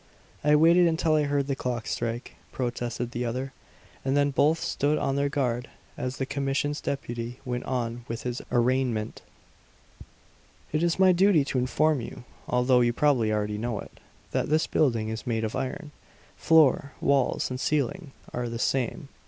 "I 0.43 0.55
waited 0.55 0.87
until 0.87 1.13
I 1.13 1.25
heard 1.25 1.45
the 1.45 1.55
clock 1.55 1.85
strike," 1.85 2.35
protested 2.51 3.11
the 3.11 3.23
other; 3.23 3.53
and 4.03 4.17
then 4.17 4.31
both 4.31 4.59
stood 4.59 4.97
on 4.97 5.15
their 5.15 5.29
guard 5.29 5.69
as 5.95 6.17
the 6.17 6.25
commission's 6.25 6.81
deputy 6.81 7.39
went 7.45 7.65
on 7.65 8.05
with 8.07 8.23
his 8.23 8.41
arraignment: 8.51 9.21
"It 10.71 10.81
is 10.81 10.97
my 10.97 11.11
duty 11.11 11.45
to 11.45 11.59
inform 11.59 12.01
you, 12.01 12.23
although 12.47 12.81
you 12.81 12.93
probably 12.93 13.31
already 13.31 13.59
know 13.59 13.79
it, 13.79 13.91
that 14.31 14.49
this 14.49 14.65
building 14.65 15.09
is 15.09 15.27
made 15.27 15.43
of 15.43 15.55
iron. 15.55 15.91
Floor, 16.35 16.93
walls, 16.99 17.51
and 17.51 17.59
ceiling 17.59 18.11
are 18.33 18.49
the 18.49 18.57
same." 18.57 19.07